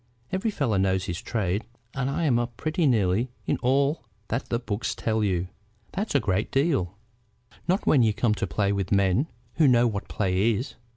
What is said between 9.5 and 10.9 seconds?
who know what play is.